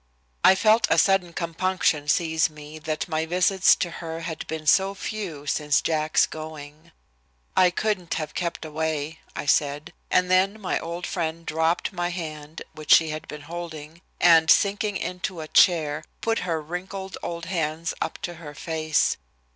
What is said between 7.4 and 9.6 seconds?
"I couldn't have kept away," I